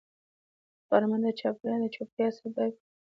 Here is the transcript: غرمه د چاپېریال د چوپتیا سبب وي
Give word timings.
غرمه 0.87 1.17
د 1.23 1.25
چاپېریال 1.39 1.81
د 1.81 1.85
چوپتیا 1.95 2.27
سبب 2.37 2.53
وي 2.57 2.75